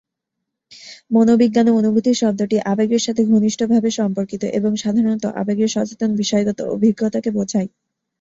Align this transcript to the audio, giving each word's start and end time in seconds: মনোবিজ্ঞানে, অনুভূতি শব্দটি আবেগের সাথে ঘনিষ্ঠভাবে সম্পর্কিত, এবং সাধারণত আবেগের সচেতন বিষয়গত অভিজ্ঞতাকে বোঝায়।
মনোবিজ্ঞানে, 1.11 1.71
অনুভূতি 1.79 2.11
শব্দটি 2.21 2.57
আবেগের 2.71 3.01
সাথে 3.01 3.21
ঘনিষ্ঠভাবে 3.31 3.89
সম্পর্কিত, 3.99 4.43
এবং 4.57 4.71
সাধারণত 4.83 5.23
আবেগের 5.41 5.69
সচেতন 5.69 6.09
বিষয়গত 6.21 6.59
অভিজ্ঞতাকে 6.75 7.29
বোঝায়। 7.37 7.69